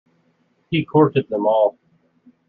He 0.71 0.83
courted 0.83 1.29
them 1.29 1.45
all. 1.45 1.77